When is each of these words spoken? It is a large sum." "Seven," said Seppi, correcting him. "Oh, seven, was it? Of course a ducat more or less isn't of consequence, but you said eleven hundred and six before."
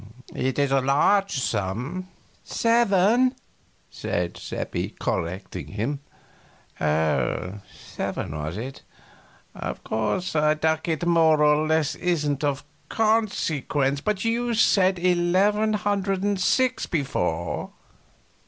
It 0.33 0.57
is 0.57 0.71
a 0.71 0.81
large 0.81 1.33
sum." 1.37 2.07
"Seven," 2.43 3.35
said 3.91 4.35
Seppi, 4.35 4.95
correcting 4.99 5.67
him. 5.67 5.99
"Oh, 6.81 7.59
seven, 7.71 8.35
was 8.35 8.57
it? 8.57 8.81
Of 9.53 9.83
course 9.83 10.33
a 10.33 10.55
ducat 10.55 11.05
more 11.05 11.43
or 11.43 11.67
less 11.67 11.93
isn't 11.93 12.43
of 12.43 12.63
consequence, 12.89 14.01
but 14.01 14.25
you 14.25 14.55
said 14.55 14.97
eleven 14.97 15.73
hundred 15.73 16.23
and 16.23 16.41
six 16.41 16.87
before." 16.87 17.69